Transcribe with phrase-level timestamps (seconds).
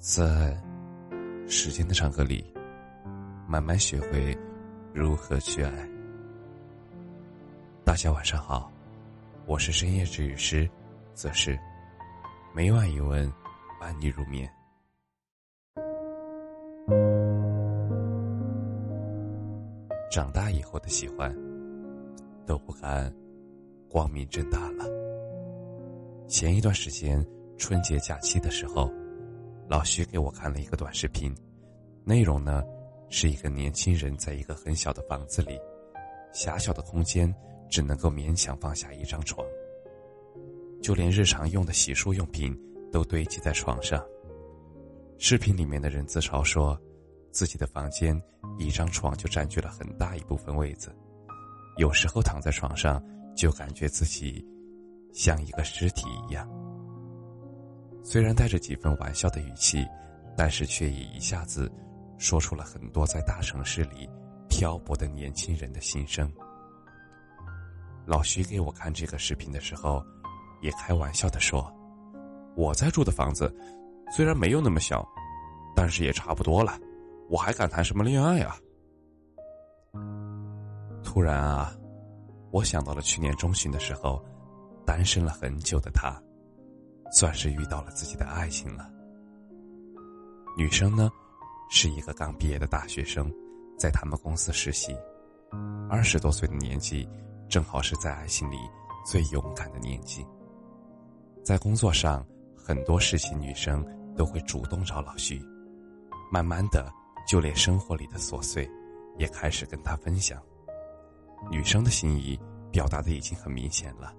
[0.00, 0.56] 在
[1.46, 2.42] 时间的长河里，
[3.46, 4.34] 慢慢学会
[4.94, 5.70] 如何去爱。
[7.84, 8.72] 大家晚上好，
[9.44, 10.66] 我是深夜治愈师，
[11.12, 11.58] 则是
[12.54, 13.30] 每晚一问，
[13.78, 14.50] 伴你入眠。
[20.10, 21.30] 长大以后的喜欢，
[22.46, 23.14] 都不敢
[23.86, 24.86] 光明正大了。
[26.26, 27.22] 前一段时间
[27.58, 28.90] 春节假期的时候。
[29.70, 31.32] 老徐给我看了一个短视频，
[32.02, 32.64] 内容呢
[33.08, 35.56] 是一个年轻人在一个很小的房子里，
[36.32, 37.32] 狭小的空间
[37.70, 39.46] 只能够勉强放下一张床，
[40.82, 42.52] 就连日常用的洗漱用品
[42.90, 44.04] 都堆积在床上。
[45.18, 46.76] 视频里面的人自嘲说，
[47.30, 48.20] 自己的房间
[48.58, 50.92] 一张床就占据了很大一部分位子，
[51.76, 53.00] 有时候躺在床上
[53.36, 54.44] 就感觉自己
[55.12, 56.50] 像一个尸体一样。
[58.02, 59.86] 虽然带着几分玩笑的语气，
[60.36, 61.70] 但是却也一下子
[62.18, 64.08] 说出了很多在大城市里
[64.48, 66.30] 漂泊的年轻人的心声。
[68.06, 70.04] 老徐给我看这个视频的时候，
[70.60, 71.72] 也开玩笑的说
[72.56, 73.54] ：“我在住的房子
[74.10, 75.06] 虽然没有那么小，
[75.76, 76.76] 但是也差不多了，
[77.28, 78.56] 我还敢谈什么恋爱啊？”
[81.04, 81.72] 突然啊，
[82.50, 84.24] 我想到了去年中旬的时候，
[84.84, 86.20] 单身了很久的他。
[87.10, 88.90] 算是遇到了自己的爱情了。
[90.56, 91.10] 女生呢，
[91.70, 93.32] 是一个刚毕业的大学生，
[93.78, 94.96] 在他们公司实习，
[95.88, 97.08] 二十多岁的年纪，
[97.48, 98.56] 正好是在爱情里
[99.06, 100.26] 最勇敢的年纪。
[101.44, 102.24] 在工作上，
[102.56, 103.84] 很多事情女生
[104.16, 105.42] 都会主动找老徐，
[106.30, 106.92] 慢慢的，
[107.26, 108.70] 就连生活里的琐碎，
[109.16, 110.40] 也开始跟他分享。
[111.50, 112.38] 女生的心意
[112.70, 114.12] 表达的已经很明显了，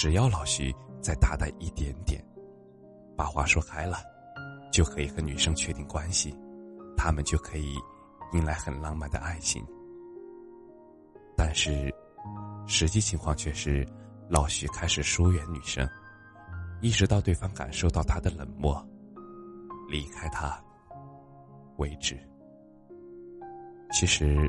[0.00, 0.74] 只要老徐。
[1.02, 2.22] 再大胆一点点，
[3.16, 3.96] 把话说开了，
[4.70, 6.38] 就可以和女生确定关系，
[6.94, 7.74] 他们就可以
[8.34, 9.64] 迎来很浪漫的爱情。
[11.38, 11.90] 但是，
[12.66, 13.86] 实际情况却是，
[14.28, 15.88] 老徐开始疏远女生，
[16.82, 18.86] 一直到对方感受到他的冷漠，
[19.88, 20.62] 离开他
[21.78, 22.14] 为止。
[23.90, 24.46] 其实，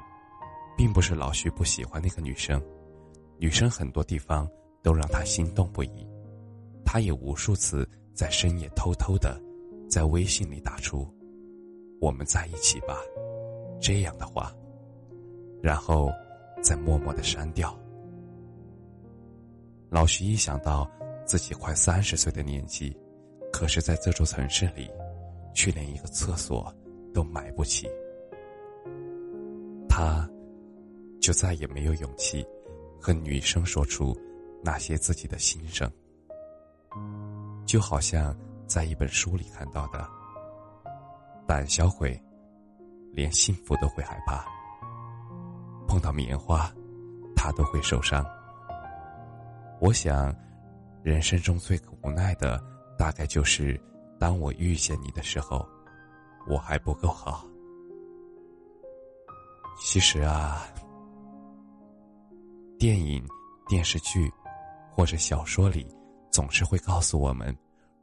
[0.75, 2.61] 并不是老徐不喜欢那个女生，
[3.39, 4.45] 女生很多地方
[4.81, 6.07] 都让他心动不已。
[6.85, 9.41] 他也无数次在深夜偷偷的，
[9.89, 11.07] 在微信里打出
[12.01, 12.97] “我们在一起吧”
[13.79, 14.53] 这样的话，
[15.61, 16.11] 然后
[16.61, 17.77] 再默默的删掉。
[19.89, 20.89] 老徐一想到
[21.25, 22.95] 自己快三十岁的年纪，
[23.51, 24.89] 可是在这座城市里，
[25.53, 26.73] 却连一个厕所
[27.13, 27.87] 都买不起，
[29.87, 30.29] 他
[31.19, 32.45] 就再也没有勇气
[32.99, 34.15] 和女生说出
[34.63, 35.89] 那些自己的心声。
[37.65, 38.35] 就好像
[38.67, 40.07] 在一本书里看到的，
[41.47, 42.21] 胆小鬼
[43.13, 44.45] 连幸福都会害怕，
[45.87, 46.69] 碰到棉花
[47.35, 48.25] 他都会受伤。
[49.79, 50.35] 我想，
[51.01, 52.61] 人生中最无奈的，
[52.97, 53.79] 大概就是
[54.19, 55.65] 当我遇见你的时候，
[56.47, 57.45] 我还不够好。
[59.79, 60.67] 其实啊，
[62.77, 63.25] 电影、
[63.67, 64.31] 电视剧
[64.93, 65.87] 或者小说里。
[66.31, 67.53] 总是会告诉我们，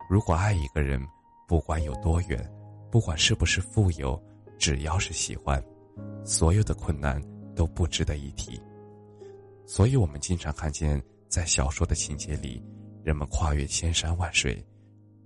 [0.07, 1.03] 如果爱一个人，
[1.47, 2.47] 不管有多远，
[2.91, 4.23] 不管是不是富有，
[4.59, 5.65] 只要是喜欢，
[6.27, 7.23] 所有的困难
[7.57, 8.61] 都不值得一提。
[9.65, 12.63] 所以，我们经常看见在小说的情节里，
[13.03, 14.63] 人们跨越千山万水，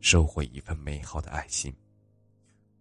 [0.00, 1.74] 收获一份美好的爱情。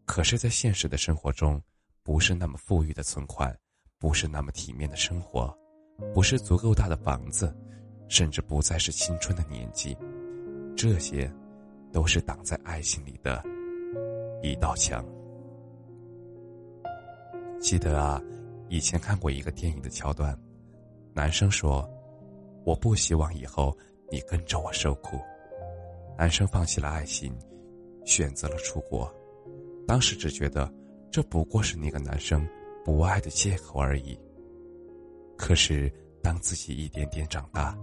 [0.06, 1.60] 可是，在现实的生活中，
[2.04, 3.58] 不是那么富裕的存款，
[3.98, 5.52] 不是那么体面的生活，
[6.14, 7.52] 不是足够大的房子。
[8.12, 9.98] 甚至不再是青春的年纪，
[10.76, 11.32] 这些，
[11.94, 13.42] 都是挡在爱情里的
[14.44, 15.02] 一道墙。
[17.62, 18.22] 记得啊，
[18.68, 20.38] 以前看过一个电影的桥段，
[21.14, 21.90] 男生说
[22.66, 23.76] ：“我不希望以后
[24.12, 25.18] 你跟着我受苦。”
[26.20, 27.34] 男生放弃了爱情，
[28.04, 29.10] 选择了出国。
[29.88, 30.70] 当时只觉得
[31.10, 32.46] 这不过是那个男生
[32.84, 34.20] 不爱的借口而已。
[35.38, 35.90] 可是
[36.22, 37.74] 当自己一点点长大，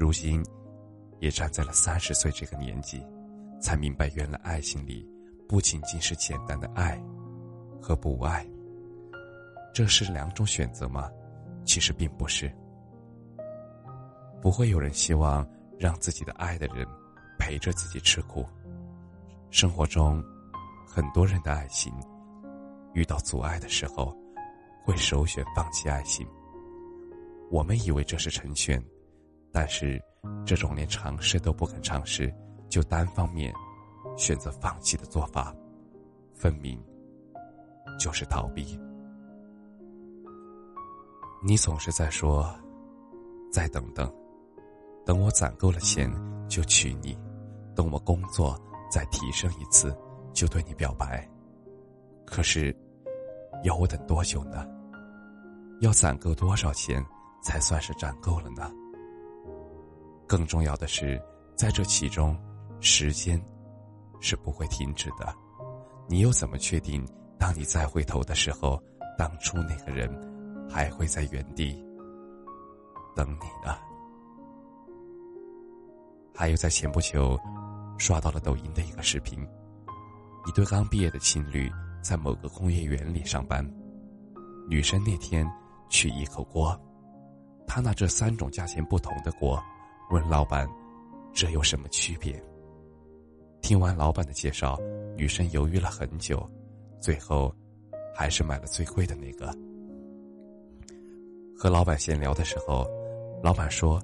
[0.00, 0.42] 如今，
[1.18, 3.04] 也站在了三十岁这个年纪，
[3.60, 5.06] 才明白，原来爱情里
[5.46, 6.98] 不仅仅是简单的爱
[7.82, 8.48] 和不爱。
[9.74, 11.10] 这是两种选择吗？
[11.66, 12.50] 其实并不是。
[14.40, 15.46] 不会有人希望
[15.78, 16.86] 让自己的爱的人
[17.38, 18.46] 陪着自己吃苦。
[19.50, 20.24] 生活中，
[20.86, 21.92] 很多人的爱情
[22.94, 24.16] 遇到阻碍的时候，
[24.82, 26.26] 会首选放弃爱情。
[27.50, 28.82] 我们以为这是成全。
[29.52, 30.02] 但是，
[30.44, 32.32] 这种连尝试都不肯尝试，
[32.68, 33.52] 就单方面
[34.16, 35.54] 选择放弃的做法，
[36.34, 36.82] 分明
[37.98, 38.78] 就是逃避。
[41.42, 42.54] 你总是在说
[43.50, 44.12] ：“再等等，
[45.06, 46.10] 等我攒够了钱
[46.48, 47.18] 就娶你，
[47.74, 48.56] 等我工作
[48.90, 49.96] 再提升一次
[50.32, 51.26] 就对你表白。”
[52.26, 52.76] 可是，
[53.64, 54.66] 要我等多久呢？
[55.80, 57.04] 要攒够多少钱
[57.42, 58.70] 才算是攒够了呢？
[60.30, 61.20] 更重要的是，
[61.56, 62.38] 在这其中，
[62.78, 63.42] 时间
[64.20, 65.34] 是不会停止的。
[66.08, 67.04] 你又怎么确定，
[67.36, 68.80] 当你再回头的时候，
[69.18, 70.08] 当初那个人
[70.70, 71.84] 还会在原地
[73.16, 73.76] 等你呢？
[76.32, 77.36] 还有，在前不久
[77.98, 79.44] 刷到了抖音的一个视频，
[80.46, 81.68] 一对刚毕业的情侣
[82.04, 83.68] 在某个工业园里上班，
[84.68, 85.44] 女生那天。
[85.88, 86.80] 取一口锅，
[87.66, 89.60] 他拿这三种价钱不同的锅，
[90.10, 90.68] 问老板
[91.32, 92.42] ：“这有什么区别？”
[93.62, 94.78] 听完老板的介绍，
[95.16, 96.48] 女生犹豫了很久，
[96.98, 97.54] 最后
[98.14, 99.54] 还是买了最贵的那个。
[101.56, 102.86] 和老板闲聊的时候，
[103.42, 104.02] 老板说：“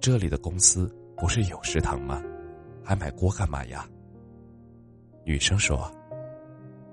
[0.00, 2.22] 这里的公司不是有食堂吗？
[2.82, 3.86] 还买锅干嘛呀？”
[5.24, 5.90] 女生说：“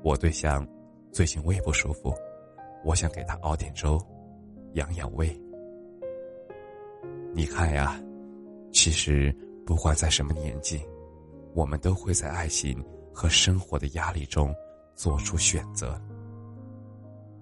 [0.04, 0.68] 我对象
[1.12, 2.14] 最近胃不舒服，
[2.84, 3.98] 我想给他熬点粥。”
[4.74, 5.36] 养养胃。
[7.34, 8.00] 你看呀，
[8.72, 9.36] 其实
[9.66, 10.82] 不管在什么年纪，
[11.54, 12.84] 我们都会在爱情
[13.14, 14.54] 和生活的压力中
[14.96, 16.00] 做出选择。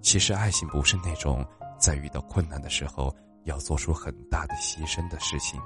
[0.01, 1.45] 其实，爱情不是那种
[1.77, 3.13] 在遇到困难的时候
[3.43, 5.59] 要做出很大的牺牲的事情，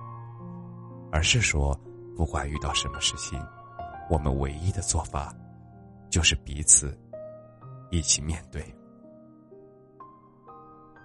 [1.11, 1.79] 而是说，
[2.15, 3.39] 不管遇到什么事情，
[4.09, 5.35] 我们唯一的做法
[6.09, 6.97] 就是彼此
[7.91, 8.63] 一起面对。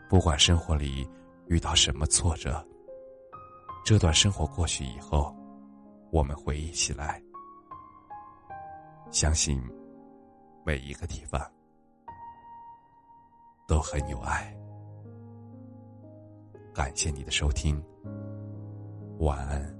[0.08, 1.06] 不管生活里
[1.49, 2.67] 遇到什么挫折，
[3.86, 5.32] 这段生活过去以后，
[6.10, 7.22] 我们回忆起来，
[9.12, 9.62] 相信
[10.64, 11.40] 每一个地方
[13.64, 14.52] 都很有爱。
[16.74, 17.80] 感谢你的收听，
[19.20, 19.75] 晚安。